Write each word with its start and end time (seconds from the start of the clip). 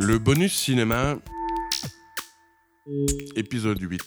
Le 0.00 0.16
bonus 0.18 0.56
cinéma, 0.56 1.18
épisode 3.34 3.80
8. 3.80 4.00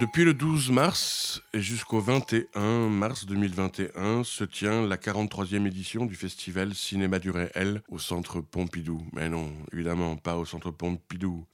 Depuis 0.00 0.24
le 0.24 0.34
12 0.34 0.72
mars 0.72 1.40
et 1.52 1.60
jusqu'au 1.60 2.00
21 2.00 2.88
mars 2.88 3.26
2021 3.26 4.24
se 4.24 4.42
tient 4.42 4.84
la 4.84 4.96
43e 4.96 5.64
édition 5.64 6.06
du 6.06 6.16
festival 6.16 6.74
Cinéma 6.74 7.20
du 7.20 7.30
réel 7.30 7.82
au 7.88 8.00
Centre 8.00 8.40
Pompidou. 8.40 9.00
Mais 9.12 9.28
non, 9.28 9.52
évidemment 9.72 10.16
pas 10.16 10.36
au 10.36 10.44
Centre 10.44 10.72
Pompidou. 10.72 11.46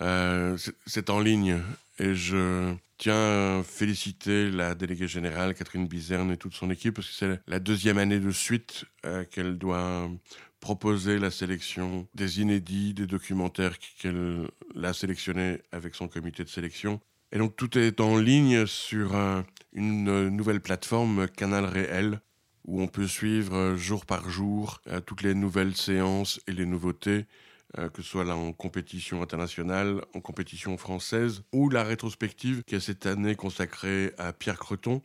Euh, 0.00 0.56
c'est 0.86 1.10
en 1.10 1.18
ligne 1.18 1.58
et 1.98 2.14
je 2.14 2.72
tiens 2.96 3.58
à 3.58 3.62
féliciter 3.64 4.50
la 4.50 4.76
déléguée 4.76 5.08
générale 5.08 5.54
Catherine 5.54 5.88
Bizerne 5.88 6.30
et 6.30 6.36
toute 6.36 6.54
son 6.54 6.70
équipe 6.70 6.94
parce 6.94 7.08
que 7.08 7.14
c'est 7.14 7.40
la 7.48 7.58
deuxième 7.58 7.98
année 7.98 8.20
de 8.20 8.30
suite 8.30 8.84
euh, 9.04 9.24
qu'elle 9.24 9.58
doit 9.58 10.08
proposer 10.62 11.18
la 11.18 11.30
sélection 11.30 12.08
des 12.14 12.40
inédits, 12.40 12.94
des 12.94 13.06
documentaires 13.06 13.76
qu'elle 13.98 14.48
a 14.82 14.94
sélectionnés 14.94 15.58
avec 15.72 15.94
son 15.94 16.08
comité 16.08 16.42
de 16.44 16.48
sélection. 16.48 17.00
Et 17.32 17.38
donc 17.38 17.56
tout 17.56 17.76
est 17.76 18.00
en 18.00 18.16
ligne 18.16 18.64
sur 18.66 19.14
une 19.74 20.28
nouvelle 20.28 20.60
plateforme 20.60 21.28
Canal 21.28 21.66
Réel 21.66 22.20
où 22.64 22.80
on 22.80 22.88
peut 22.88 23.06
suivre 23.06 23.54
euh, 23.54 23.76
jour 23.76 24.06
par 24.06 24.30
jour 24.30 24.80
euh, 24.88 25.00
toutes 25.00 25.22
les 25.22 25.34
nouvelles 25.34 25.76
séances 25.76 26.40
et 26.46 26.52
les 26.52 26.66
nouveautés, 26.66 27.26
euh, 27.78 27.88
que 27.88 28.02
ce 28.02 28.08
soit 28.08 28.24
là 28.24 28.36
en 28.36 28.52
compétition 28.52 29.22
internationale, 29.22 30.04
en 30.14 30.20
compétition 30.20 30.76
française, 30.76 31.42
ou 31.52 31.68
la 31.70 31.82
rétrospective 31.82 32.62
qui 32.64 32.74
est 32.74 32.80
cette 32.80 33.06
année 33.06 33.34
consacrée 33.34 34.12
à 34.18 34.32
Pierre 34.32 34.58
Creton. 34.58 35.02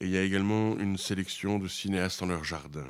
Et 0.00 0.06
il 0.06 0.10
y 0.10 0.16
a 0.16 0.22
également 0.22 0.76
une 0.78 0.98
sélection 0.98 1.58
de 1.58 1.68
cinéastes 1.68 2.20
dans 2.20 2.26
leur 2.26 2.44
jardin. 2.44 2.86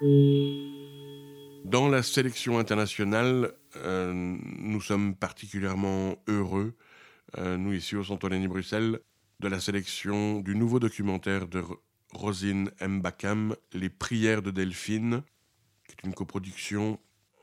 Dans 0.00 1.88
la 1.88 2.02
sélection 2.02 2.58
internationale, 2.58 3.52
euh, 3.76 4.12
nous 4.12 4.80
sommes 4.82 5.14
particulièrement 5.14 6.16
heureux, 6.28 6.74
euh, 7.38 7.56
nous 7.56 7.72
ici 7.72 7.96
au 7.96 8.04
Centre 8.04 8.28
Bruxelles, 8.28 9.00
de 9.40 9.48
la 9.48 9.58
sélection 9.58 10.40
du 10.40 10.54
nouveau 10.54 10.80
documentaire 10.80 11.48
de 11.48 11.62
Rosine 12.12 12.70
Mbakam, 12.86 13.56
Les 13.72 13.88
prières 13.88 14.42
de 14.42 14.50
Delphine, 14.50 15.22
qui 15.88 15.94
est 15.98 16.06
une 16.06 16.14
coproduction 16.14 16.98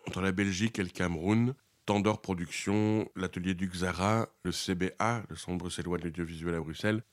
entre 0.08 0.22
la 0.22 0.32
Belgique 0.32 0.78
et 0.78 0.84
le 0.84 0.90
Cameroun. 0.90 1.56
Tandor 1.88 2.22
Productions, 2.22 3.10
l'atelier 3.16 3.56
du 3.56 3.68
Xara, 3.68 4.30
le 4.44 4.52
CBA, 4.52 5.24
le 5.28 5.36
Centre 5.36 5.58
bruxellois 5.58 5.98
de 5.98 6.04
l'audiovisuel 6.04 6.54
à 6.56 6.60
Bruxelles, 6.60 7.04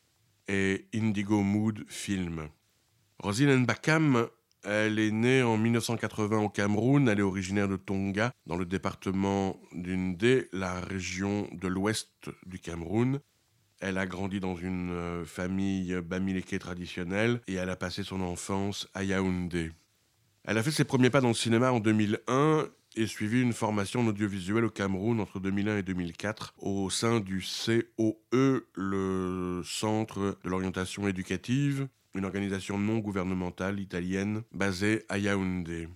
et 0.49 0.87
Indigo 0.95 1.43
Mood 1.43 1.85
Film. 1.89 2.49
Rosine 3.19 3.57
Mbakam 3.57 4.29
elle 4.65 4.99
est 4.99 5.11
née 5.11 5.43
en 5.43 5.57
1980 5.57 6.39
au 6.39 6.49
Cameroun. 6.49 7.09
Elle 7.09 7.21
est 7.21 7.23
originaire 7.23 7.69
de 7.69 7.77
Tonga, 7.77 8.33
dans 8.47 8.57
le 8.57 8.65
département 8.65 9.61
d'Undé, 9.73 10.49
la 10.53 10.81
région 10.81 11.49
de 11.53 11.69
l'ouest 11.69 12.31
du 12.47 12.59
Cameroun. 12.59 13.21
Elle 13.81 13.97
a 13.97 14.07
grandi 14.07 14.41
dans 14.41 14.57
une 14.57 14.91
euh, 14.91 15.25
famille 15.25 15.99
bamileke 16.03 16.59
traditionnelle 16.59 17.41
et 17.49 17.55
elle 17.55 17.71
a 17.71 17.77
passé 17.77 18.03
son 18.03 18.21
enfance 18.21 18.87
à 18.93 19.05
Yaoundé. 19.05 19.73
Elle 20.45 20.59
a 20.59 20.63
fait 20.63 20.71
ses 20.71 20.85
premiers 20.85 21.11
pas 21.11 21.21
dans 21.21 21.29
le 21.29 21.35
cinéma 21.35 21.73
en 21.73 21.81
2001 21.81 22.69
et 22.97 23.07
suivi 23.07 23.41
une 23.41 23.53
formation 23.53 24.01
en 24.01 24.07
audiovisuel 24.07 24.65
au 24.65 24.71
Cameroun 24.71 25.21
entre 25.21 25.41
2001 25.41 25.79
et 25.79 25.83
2004 25.83 26.55
au 26.59 26.91
sein 26.91 27.21
du 27.21 27.43
COE, 27.43 28.67
le 28.75 29.63
Centre 29.65 30.39
de 30.45 30.49
l'orientation 30.49 31.07
éducative, 31.07 31.89
une 32.15 32.25
organisation 32.25 32.79
non 32.79 32.99
gouvernementale 32.99 33.81
italienne 33.81 34.43
basée 34.53 35.05
à 35.09 35.19
Yaoundé. 35.19 35.89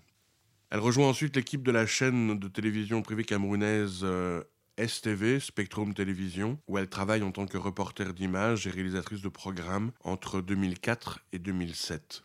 Elle 0.70 0.80
rejoint 0.80 1.08
ensuite 1.08 1.36
l'équipe 1.36 1.62
de 1.62 1.72
la 1.72 1.86
chaîne 1.86 2.38
de 2.38 2.48
télévision 2.48 3.02
privée 3.02 3.24
camerounaise 3.24 4.00
euh, 4.02 4.42
STV, 4.84 5.38
Spectrum 5.38 5.94
Télévision, 5.94 6.58
où 6.66 6.78
elle 6.78 6.88
travaille 6.88 7.22
en 7.22 7.30
tant 7.30 7.46
que 7.46 7.58
reporter 7.58 8.12
d'images 8.12 8.66
et 8.66 8.70
réalisatrice 8.70 9.22
de 9.22 9.28
programmes 9.28 9.92
entre 10.02 10.40
2004 10.40 11.20
et 11.32 11.38
2007. 11.38 12.24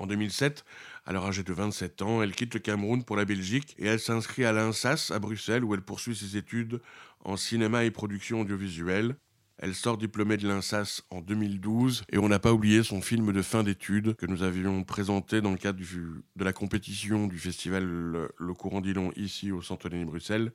En 0.00 0.06
2007, 0.06 0.64
alors 1.04 1.26
âgée 1.26 1.42
de 1.42 1.52
27 1.52 2.02
ans, 2.02 2.22
elle 2.22 2.34
quitte 2.34 2.54
le 2.54 2.60
Cameroun 2.60 3.04
pour 3.04 3.16
la 3.16 3.24
Belgique 3.24 3.76
et 3.78 3.86
elle 3.86 4.00
s'inscrit 4.00 4.44
à 4.44 4.52
l'INSAS 4.52 5.12
à 5.14 5.18
Bruxelles 5.18 5.62
où 5.62 5.74
elle 5.74 5.82
poursuit 5.82 6.16
ses 6.16 6.36
études 6.36 6.80
en 7.22 7.36
cinéma 7.36 7.84
et 7.84 7.90
production 7.90 8.40
audiovisuelle 8.40 9.14
elle 9.62 9.74
sort 9.74 9.98
diplômée 9.98 10.38
de 10.38 10.48
l'INSAS 10.48 11.02
en 11.10 11.20
2012 11.20 12.04
et 12.10 12.16
on 12.16 12.28
n'a 12.28 12.38
pas 12.38 12.52
oublié 12.54 12.82
son 12.82 13.02
film 13.02 13.30
de 13.30 13.42
fin 13.42 13.62
d'études 13.62 14.16
que 14.16 14.24
nous 14.24 14.42
avions 14.42 14.84
présenté 14.84 15.42
dans 15.42 15.50
le 15.50 15.58
cadre 15.58 15.78
de 15.78 16.44
la 16.44 16.54
compétition 16.54 17.26
du 17.26 17.38
festival 17.38 17.84
Le, 17.84 18.54
Courant 18.54 18.80
d'Ilon 18.80 19.12
ici 19.16 19.52
au 19.52 19.60
Centre 19.60 19.90
Bruxelles. 19.90 20.52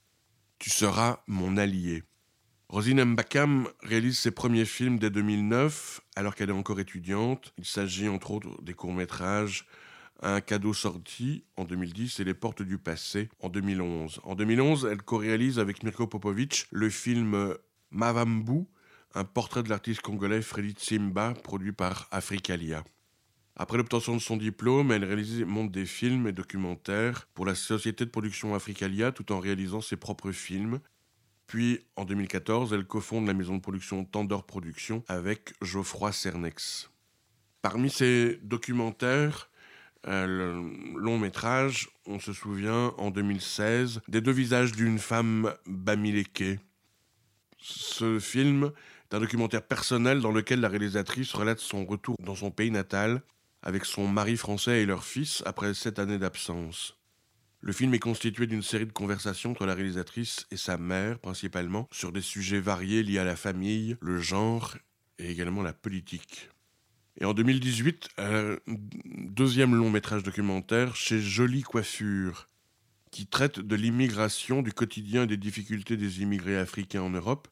Tu 0.57 0.72
seras 0.72 1.19
mon 1.28 1.55
allié. 1.57 2.03
Rosine 2.67 3.05
Mbakam 3.05 3.67
réalise 3.83 4.17
ses 4.17 4.31
premiers 4.31 4.65
films 4.65 4.97
dès 4.97 5.11
2009 5.11 6.01
alors 6.15 6.35
qu'elle 6.35 6.49
est 6.49 6.53
encore 6.53 6.79
étudiante. 6.79 7.53
Il 7.57 7.65
s'agit 7.65 8.07
entre 8.07 8.31
autres 8.31 8.61
des 8.63 8.73
courts-métrages 8.73 9.67
Un 10.21 10.41
cadeau 10.41 10.73
sorti 10.73 11.43
en 11.57 11.65
2010 11.65 12.19
et 12.19 12.23
Les 12.23 12.33
portes 12.33 12.63
du 12.63 12.77
passé 12.77 13.29
en 13.39 13.49
2011. 13.49 14.19
En 14.23 14.33
2011, 14.33 14.87
elle 14.91 15.01
co-réalise 15.03 15.59
avec 15.59 15.83
Mirko 15.83 16.07
Popovic 16.07 16.65
le 16.71 16.89
film 16.89 17.55
Mavambu 17.91 18.65
un 19.13 19.23
portrait 19.23 19.63
de 19.63 19.69
l'artiste 19.69 20.01
congolais 20.01 20.41
Freddy 20.41 20.73
Tsimba, 20.73 21.33
produit 21.33 21.71
par 21.71 22.07
Africalia. 22.11 22.83
Après 23.55 23.77
l'obtention 23.77 24.15
de 24.15 24.21
son 24.21 24.35
diplôme, 24.35 24.91
elle 24.91 25.45
monte 25.45 25.71
des 25.71 25.85
films 25.85 26.27
et 26.27 26.33
documentaires 26.33 27.27
pour 27.33 27.45
la 27.45 27.55
société 27.55 28.03
de 28.03 28.09
production 28.09 28.53
Africalia 28.53 29.13
tout 29.13 29.31
en 29.31 29.39
réalisant 29.39 29.79
ses 29.79 29.95
propres 29.95 30.33
films. 30.33 30.81
Puis, 31.47 31.79
en 31.95 32.06
2014, 32.06 32.73
elle 32.73 32.85
cofonde 32.85 33.28
la 33.28 33.33
maison 33.33 33.56
de 33.56 33.61
production 33.61 34.03
Tandor 34.06 34.45
Productions 34.45 35.03
avec 35.07 35.53
Geoffroy 35.61 36.11
Cernex. 36.11 36.89
Parmi 37.61 37.89
ses 37.89 38.39
documentaires, 38.44 39.50
euh, 40.07 40.61
long 40.95 41.17
métrage, 41.17 41.89
on 42.05 42.19
se 42.19 42.34
souvient 42.34 42.94
en 42.97 43.11
2016 43.11 44.01
des 44.07 44.22
deux 44.22 44.31
visages 44.31 44.72
d'une 44.72 45.00
femme 45.00 45.53
bamileke. 45.66 46.59
Ce 47.59 48.19
film 48.19 48.72
un 49.16 49.22
documentaire 49.22 49.61
personnel 49.61 50.19
dans 50.19 50.31
lequel 50.31 50.59
la 50.59 50.67
réalisatrice 50.67 51.34
relate 51.34 51.59
son 51.59 51.85
retour 51.85 52.17
dans 52.19 52.35
son 52.35 52.51
pays 52.51 52.69
natal 52.69 53.22
avec 53.61 53.85
son 53.85 54.07
mari 54.07 54.35
français 54.35 54.81
et 54.81 54.85
leur 54.85 55.05
fils 55.05 55.41
après 55.45 55.73
sept 55.73 56.00
années 56.00 56.17
d'absence. 56.17 56.97
Le 57.65 57.73
film 57.73 57.95
est 57.95 57.99
constitué 57.99 58.45
d'une 58.45 58.61
série 58.61 58.85
de 58.85 58.91
conversations 58.91 59.49
entre 59.49 59.65
la 59.65 59.73
réalisatrice 59.73 60.45
et 60.51 60.55
sa 60.55 60.77
mère, 60.77 61.17
principalement, 61.17 61.87
sur 61.91 62.11
des 62.11 62.21
sujets 62.21 62.59
variés 62.59 63.01
liés 63.01 63.17
à 63.17 63.23
la 63.23 63.35
famille, 63.35 63.97
le 64.01 64.19
genre 64.19 64.77
et 65.17 65.31
également 65.31 65.63
la 65.63 65.73
politique. 65.73 66.51
Et 67.19 67.25
en 67.25 67.33
2018, 67.33 68.09
un 68.19 68.57
deuxième 68.67 69.73
long 69.73 69.89
métrage 69.89 70.21
documentaire 70.21 70.95
chez 70.95 71.19
Jolie 71.19 71.63
Coiffure, 71.63 72.49
qui 73.09 73.25
traite 73.25 73.59
de 73.59 73.75
l'immigration, 73.75 74.61
du 74.61 74.71
quotidien 74.71 75.23
et 75.23 75.27
des 75.27 75.35
difficultés 75.35 75.97
des 75.97 76.21
immigrés 76.21 76.59
africains 76.59 77.01
en 77.01 77.09
Europe, 77.09 77.47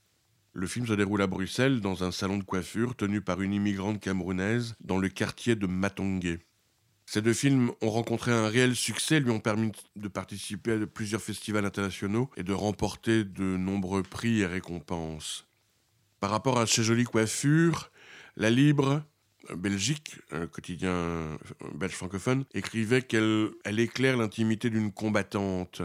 le 0.53 0.67
film 0.67 0.85
se 0.85 0.93
déroule 0.93 1.23
à 1.23 1.27
Bruxelles 1.27 1.81
dans 1.81 2.03
un 2.03 2.11
salon 2.11 2.37
de 2.37 2.43
coiffure 2.43 2.95
tenu 2.95 3.21
par 3.21 3.41
une 3.41 3.53
immigrante 3.53 3.99
camerounaise 3.99 4.75
dans 4.79 4.99
le 4.99 5.09
quartier 5.09 5.55
de 5.55 5.65
Matongé. 5.65 6.37
Ces 7.13 7.21
deux 7.21 7.33
films 7.33 7.71
ont 7.83 7.91
rencontré 7.91 8.31
un 8.31 8.47
réel 8.47 8.75
succès, 8.75 9.19
lui 9.19 9.29
ont 9.29 9.39
permis 9.39 9.71
de 9.95 10.07
participer 10.07 10.71
à 10.71 10.87
plusieurs 10.87 11.21
festivals 11.21 11.63
internationaux 11.63 12.31
et 12.37 12.41
de 12.41 12.53
remporter 12.53 13.23
de 13.23 13.43
nombreux 13.43 14.01
prix 14.01 14.39
et 14.39 14.47
récompenses. 14.47 15.45
Par 16.19 16.31
rapport 16.31 16.57
à 16.57 16.65
Chez 16.65 16.81
Jolie 16.81 17.03
Coiffure, 17.03 17.91
La 18.35 18.49
Libre, 18.49 19.03
Belgique, 19.55 20.15
un 20.31 20.47
quotidien 20.47 21.37
belge 21.75 21.93
francophone, 21.93 22.45
écrivait 22.55 23.03
qu'elle 23.03 23.53
éclaire 23.63 24.17
l'intimité 24.17 24.71
d'une 24.71 24.91
combattante, 24.91 25.83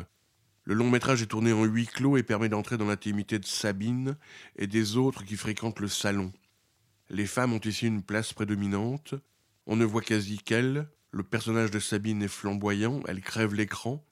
le 0.65 0.73
long 0.73 0.89
métrage 0.89 1.21
est 1.21 1.27
tourné 1.27 1.53
en 1.53 1.65
huis 1.65 1.89
clos 1.89 2.17
et 2.17 2.23
permet 2.23 2.49
d'entrer 2.49 2.79
dans 2.79 2.87
l'intimité 2.87 3.39
de 3.39 3.45
Sabine 3.45 4.17
et 4.57 4.67
des 4.67 4.97
autres 4.97 5.27
qui 5.27 5.37
fréquentent 5.37 5.81
le 5.81 5.89
salon. 5.89 6.33
Les 7.11 7.27
femmes 7.27 7.53
ont 7.53 7.61
ici 7.61 7.87
une 7.87 8.03
place 8.03 8.33
prédominante. 8.33 9.13
On 9.67 9.77
ne 9.77 9.85
voit 9.85 10.01
quasi 10.01 10.39
qu'elle. 10.39 10.89
Le 11.11 11.23
personnage 11.23 11.71
de 11.71 11.79
Sabine 11.79 12.23
est 12.23 12.29
flamboyant, 12.29 13.01
elle 13.09 13.21
crève 13.21 13.55
l'écran. 13.55 14.05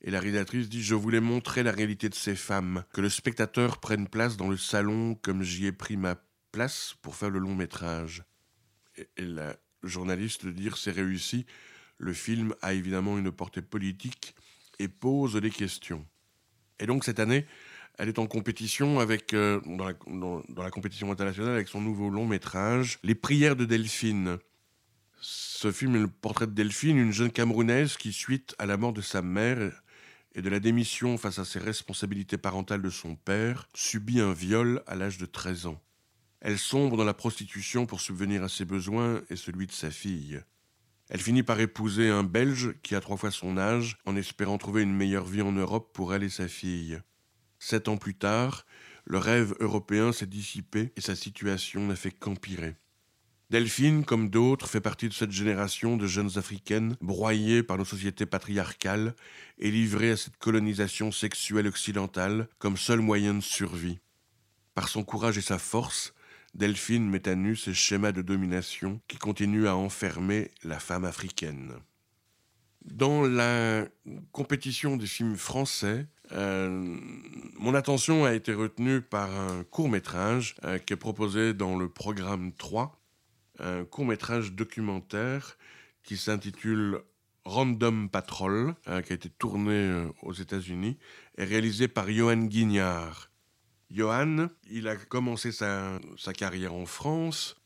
Et 0.00 0.10
la 0.10 0.18
réalisatrice 0.18 0.68
dit 0.68 0.82
Je 0.82 0.96
voulais 0.96 1.20
montrer 1.20 1.62
la 1.62 1.70
réalité 1.70 2.08
de 2.08 2.14
ces 2.14 2.34
femmes, 2.34 2.84
que 2.92 3.00
le 3.00 3.08
spectateur 3.08 3.78
prenne 3.78 4.08
place 4.08 4.36
dans 4.36 4.48
le 4.48 4.56
salon 4.56 5.14
comme 5.14 5.42
j'y 5.42 5.66
ai 5.66 5.72
pris 5.72 5.96
ma 5.96 6.16
place 6.50 6.96
pour 7.02 7.14
faire 7.14 7.30
le 7.30 7.38
long 7.38 7.54
métrage. 7.54 8.24
Et, 8.96 9.06
la 9.18 9.56
journaliste 9.84 10.44
de 10.44 10.50
dire 10.50 10.76
C'est 10.76 10.90
réussi. 10.90 11.46
Le 11.98 12.12
film 12.12 12.54
a 12.62 12.72
évidemment 12.72 13.16
une 13.16 13.30
portée 13.30 13.62
politique 13.62 14.34
et 14.80 14.88
pose 14.88 15.36
des 15.36 15.50
questions. 15.50 16.04
Et 16.80 16.86
donc 16.86 17.04
cette 17.04 17.20
année, 17.20 17.46
elle 17.98 18.08
est 18.08 18.18
en 18.18 18.26
compétition 18.26 18.98
avec, 18.98 19.34
euh, 19.34 19.60
dans, 19.66 19.86
la, 20.62 20.70
compétition 20.70 21.12
internationale 21.12 21.54
avec 21.54 21.68
son 21.68 21.80
nouveau 21.80 22.10
long 22.10 22.26
métrage, 22.26 22.98
Les 23.04 23.14
prières 23.14 23.54
de 23.54 23.64
Delphine. 23.64 24.38
Ce 25.24 25.70
film 25.70 25.94
est 25.94 26.00
le 26.00 26.08
portrait 26.08 26.48
de 26.48 26.52
Delphine, 26.52 26.98
une 26.98 27.12
jeune 27.12 27.30
Camerounaise 27.30 27.96
qui, 27.96 28.12
suite 28.12 28.56
à 28.58 28.66
la 28.66 28.76
mort 28.76 28.92
de 28.92 29.00
sa 29.00 29.22
mère 29.22 29.80
et 30.34 30.42
de 30.42 30.50
la 30.50 30.58
démission 30.58 31.16
face 31.16 31.38
à 31.38 31.44
ses 31.44 31.60
responsabilités 31.60 32.38
parentales 32.38 32.82
de 32.82 32.90
son 32.90 33.14
père, 33.14 33.68
subit 33.72 34.18
un 34.18 34.32
viol 34.32 34.82
à 34.88 34.96
l'âge 34.96 35.18
de 35.18 35.26
13 35.26 35.66
ans. 35.66 35.80
Elle 36.40 36.58
sombre 36.58 36.96
dans 36.96 37.04
la 37.04 37.14
prostitution 37.14 37.86
pour 37.86 38.00
subvenir 38.00 38.42
à 38.42 38.48
ses 38.48 38.64
besoins 38.64 39.22
et 39.30 39.36
celui 39.36 39.68
de 39.68 39.72
sa 39.72 39.92
fille. 39.92 40.42
Elle 41.08 41.20
finit 41.20 41.44
par 41.44 41.60
épouser 41.60 42.08
un 42.08 42.24
Belge 42.24 42.74
qui 42.82 42.96
a 42.96 43.00
trois 43.00 43.16
fois 43.16 43.30
son 43.30 43.56
âge, 43.56 43.98
en 44.06 44.16
espérant 44.16 44.58
trouver 44.58 44.82
une 44.82 44.96
meilleure 44.96 45.26
vie 45.26 45.42
en 45.42 45.52
Europe 45.52 45.92
pour 45.92 46.12
elle 46.14 46.24
et 46.24 46.30
sa 46.30 46.48
fille. 46.48 47.00
Sept 47.60 47.86
ans 47.86 47.96
plus 47.96 48.16
tard, 48.16 48.66
le 49.04 49.18
rêve 49.18 49.54
européen 49.60 50.10
s'est 50.10 50.26
dissipé 50.26 50.92
et 50.96 51.00
sa 51.00 51.14
situation 51.14 51.86
n'a 51.86 51.94
fait 51.94 52.10
qu'empirer. 52.10 52.74
Delphine, 53.52 54.06
comme 54.06 54.30
d'autres, 54.30 54.66
fait 54.66 54.80
partie 54.80 55.10
de 55.10 55.12
cette 55.12 55.30
génération 55.30 55.98
de 55.98 56.06
jeunes 56.06 56.38
africaines 56.38 56.96
broyées 57.02 57.62
par 57.62 57.76
nos 57.76 57.84
sociétés 57.84 58.24
patriarcales 58.24 59.14
et 59.58 59.70
livrées 59.70 60.12
à 60.12 60.16
cette 60.16 60.38
colonisation 60.38 61.12
sexuelle 61.12 61.66
occidentale 61.66 62.48
comme 62.58 62.78
seul 62.78 63.00
moyen 63.00 63.34
de 63.34 63.42
survie. 63.42 63.98
Par 64.74 64.88
son 64.88 65.04
courage 65.04 65.36
et 65.36 65.42
sa 65.42 65.58
force, 65.58 66.14
Delphine 66.54 67.10
met 67.10 67.28
à 67.28 67.34
nu 67.34 67.54
ces 67.54 67.74
schémas 67.74 68.12
de 68.12 68.22
domination 68.22 69.02
qui 69.06 69.18
continuent 69.18 69.66
à 69.66 69.76
enfermer 69.76 70.50
la 70.64 70.78
femme 70.78 71.04
africaine. 71.04 71.74
Dans 72.86 73.20
la 73.20 73.84
compétition 74.32 74.96
des 74.96 75.06
films 75.06 75.36
français, 75.36 76.06
euh, 76.32 76.70
mon 77.58 77.74
attention 77.74 78.24
a 78.24 78.32
été 78.32 78.54
retenue 78.54 79.02
par 79.02 79.30
un 79.30 79.62
court 79.64 79.90
métrage 79.90 80.54
euh, 80.64 80.78
qui 80.78 80.94
est 80.94 80.96
proposé 80.96 81.52
dans 81.52 81.76
le 81.76 81.90
programme 81.90 82.52
3, 82.54 82.98
un 83.62 83.84
court 83.84 84.04
métrage 84.04 84.52
documentaire 84.52 85.56
qui 86.02 86.16
s'intitule 86.16 87.00
Random 87.44 88.08
Patrol, 88.08 88.74
euh, 88.88 89.02
qui 89.02 89.12
a 89.12 89.16
été 89.16 89.28
tourné 89.28 90.06
aux 90.22 90.32
États-Unis, 90.32 90.98
et 91.38 91.44
réalisé 91.44 91.88
par 91.88 92.10
Johan 92.10 92.36
Guignard. 92.36 93.30
Johan, 93.90 94.48
il 94.70 94.88
a 94.88 94.96
commencé 94.96 95.52
sa, 95.52 95.98
carrière 96.36 96.72
en 96.72 96.86
France. 96.86 97.56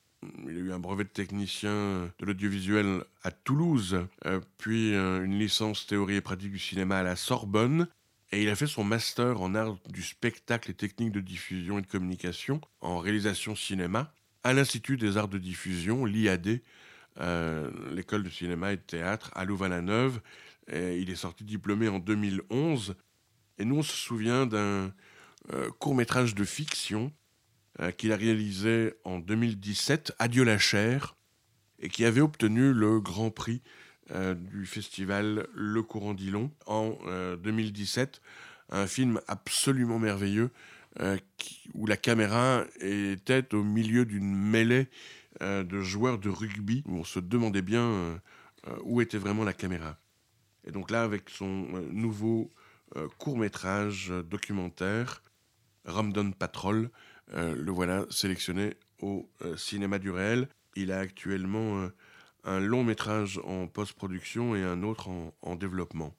Il 0.48 0.56
a 0.56 0.60
eu 0.60 0.72
un 0.72 0.78
brevet 0.78 1.04
de 1.04 1.08
technicien 1.08 2.10
de 2.18 2.26
l'audiovisuel 2.26 3.04
à 3.22 3.30
Toulouse, 3.30 4.06
euh, 4.24 4.40
puis 4.58 4.94
euh, 4.94 5.22
une 5.22 5.38
licence 5.38 5.86
théorie 5.86 6.16
et 6.16 6.20
pratique 6.20 6.50
du 6.50 6.58
cinéma 6.58 6.98
à 6.98 7.02
la 7.02 7.16
Sorbonne. 7.16 7.86
Et 8.32 8.42
il 8.42 8.48
a 8.48 8.56
fait 8.56 8.66
son 8.66 8.82
master 8.82 9.40
en 9.40 9.54
art 9.54 9.76
du 9.88 10.02
spectacle 10.02 10.70
et 10.70 10.74
techniques 10.74 11.12
de 11.12 11.20
diffusion 11.20 11.78
et 11.78 11.82
de 11.82 11.86
communication 11.86 12.60
en 12.80 12.98
réalisation 12.98 13.54
cinéma 13.54 14.12
à 14.46 14.52
l'Institut 14.52 14.96
des 14.96 15.16
arts 15.16 15.26
de 15.26 15.38
diffusion, 15.38 16.04
l'IAD, 16.04 16.60
euh, 17.18 17.68
l'école 17.90 18.22
de 18.22 18.30
cinéma 18.30 18.72
et 18.72 18.76
de 18.76 18.82
théâtre 18.82 19.32
à 19.34 19.44
Louvain-la-Neuve. 19.44 20.20
Il 20.72 21.10
est 21.10 21.16
sorti 21.16 21.42
diplômé 21.42 21.88
en 21.88 21.98
2011. 21.98 22.94
Et 23.58 23.64
nous, 23.64 23.78
on 23.78 23.82
se 23.82 23.96
souvient 23.96 24.46
d'un 24.46 24.92
euh, 25.52 25.70
court 25.80 25.96
métrage 25.96 26.36
de 26.36 26.44
fiction 26.44 27.12
euh, 27.80 27.90
qu'il 27.90 28.12
a 28.12 28.16
réalisé 28.16 28.94
en 29.02 29.18
2017, 29.18 30.12
Adieu 30.20 30.44
la 30.44 30.58
chair, 30.58 31.16
et 31.80 31.88
qui 31.88 32.04
avait 32.04 32.20
obtenu 32.20 32.72
le 32.72 33.00
grand 33.00 33.30
prix 33.30 33.62
du 34.36 34.66
festival 34.66 35.48
Le 35.52 35.82
Courant 35.82 36.14
d'Ilon 36.14 36.52
en 36.66 36.96
2017. 37.42 38.20
Un 38.70 38.86
film 38.86 39.20
absolument 39.26 39.98
merveilleux 39.98 40.52
où 41.74 41.86
la 41.86 41.96
caméra 41.96 42.64
était 42.80 43.54
au 43.54 43.62
milieu 43.62 44.04
d'une 44.04 44.34
mêlée 44.34 44.88
de 45.40 45.80
joueurs 45.80 46.18
de 46.18 46.30
rugby 46.30 46.82
où 46.86 46.96
on 46.98 47.04
se 47.04 47.20
demandait 47.20 47.62
bien 47.62 48.20
où 48.82 49.00
était 49.00 49.18
vraiment 49.18 49.44
la 49.44 49.52
caméra. 49.52 49.98
Et 50.64 50.70
donc 50.70 50.90
là, 50.90 51.02
avec 51.02 51.28
son 51.28 51.66
nouveau 51.92 52.50
court 53.18 53.36
métrage 53.36 54.12
documentaire, 54.30 55.22
Ramdon 55.86 56.32
Patrol. 56.32 56.90
Euh, 57.34 57.54
le 57.56 57.72
voilà 57.72 58.06
sélectionné 58.10 58.74
au 59.00 59.28
euh, 59.42 59.56
cinéma 59.56 59.98
du 59.98 60.10
réel. 60.10 60.48
Il 60.74 60.92
a 60.92 60.98
actuellement 60.98 61.80
euh, 61.80 61.88
un 62.44 62.60
long 62.60 62.84
métrage 62.84 63.40
en 63.44 63.66
post-production 63.66 64.54
et 64.54 64.62
un 64.62 64.82
autre 64.82 65.08
en, 65.42 65.56
développement. 65.56 66.14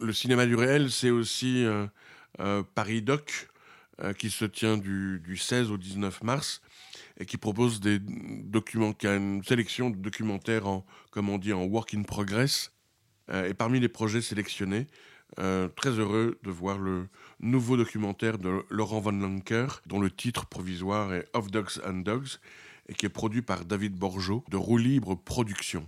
Le 0.00 0.12
cinéma 0.12 0.46
du 0.46 0.54
réel, 0.54 0.90
c'est 0.90 1.10
aussi 1.10 1.66
Paris 2.74 3.02
Doc, 3.02 3.48
qui 4.18 4.30
se 4.30 4.44
tient 4.44 4.78
du, 4.78 5.36
16 5.36 5.70
au 5.70 5.76
19 5.76 6.22
mars 6.22 6.60
et 7.18 7.26
qui 7.26 7.36
propose 7.36 7.80
des 7.80 7.98
documents, 7.98 8.94
une 9.02 9.42
sélection 9.44 9.90
de 9.90 9.96
documentaires 9.96 10.66
en, 10.66 10.86
comme 11.10 11.28
on 11.28 11.38
dit, 11.38 11.52
en 11.52 11.64
work 11.64 11.94
in 11.94 12.02
progress. 12.02 12.72
et 13.32 13.54
parmi 13.54 13.78
les 13.78 13.88
projets 13.88 14.22
sélectionnés, 14.22 14.86
euh, 15.38 15.68
très 15.68 15.90
heureux 15.90 16.38
de 16.42 16.50
voir 16.50 16.78
le 16.78 17.06
nouveau 17.38 17.76
documentaire 17.76 18.38
de 18.38 18.64
Laurent 18.68 19.00
Van 19.00 19.12
Lanker, 19.12 19.66
dont 19.86 20.00
le 20.00 20.10
titre 20.10 20.46
provisoire 20.46 21.14
est 21.14 21.26
Of 21.34 21.50
Dogs 21.52 21.80
and 21.86 22.00
Dogs, 22.00 22.38
et 22.88 22.94
qui 22.94 23.06
est 23.06 23.10
produit 23.10 23.42
par 23.42 23.64
David 23.64 23.94
Borjo 23.94 24.44
de 24.50 24.56
Roue 24.56 24.78
Libre 24.78 25.14
Productions. 25.14 25.86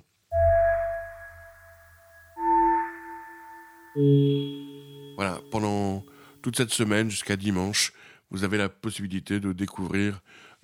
Voilà, 5.17 5.41
pendant 5.51 6.05
toute 6.43 6.57
cette 6.57 6.73
semaine 6.73 7.09
jusqu'à 7.09 7.37
dimanche, 7.37 7.93
vous 8.31 8.45
avez 8.45 8.59
la 8.59 8.69
possibilité 8.69 9.41
de 9.41 9.53
découvrir 9.53 10.21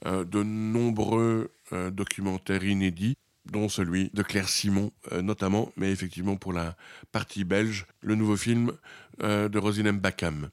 euh, 0.07 0.25
de 0.25 0.43
nombreux 0.43 1.53
euh, 1.73 1.91
documentaires 1.91 2.65
inédits 2.65 3.17
dont 3.47 3.69
celui 3.69 4.11
de 4.13 4.23
Claire 4.23 4.49
Simon 4.49 4.93
euh, 5.13 5.23
notamment, 5.23 5.73
mais 5.77 5.91
effectivement 5.91 6.37
pour 6.37 6.53
la 6.53 6.77
partie 7.13 7.45
belge, 7.45 7.87
le 8.03 8.15
nouveau 8.15 8.37
film 8.37 8.73
de 9.21 9.59
Rosine 9.59 9.91
Mbakam. 9.91 10.51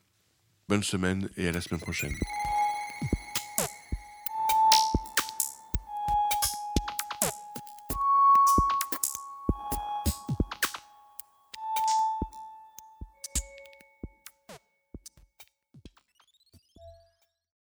Bonne 0.68 0.82
semaine 0.82 1.30
et 1.38 1.48
à 1.48 1.52
la 1.52 1.62
semaine 1.62 1.82
prochaine. 1.82 2.14